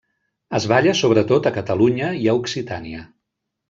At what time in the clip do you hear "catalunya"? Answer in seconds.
1.59-2.11